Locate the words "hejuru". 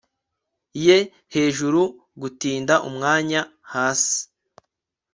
1.33-1.81